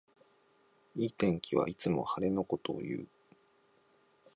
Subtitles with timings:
[0.95, 3.07] いい天気はいつも晴れのことをいう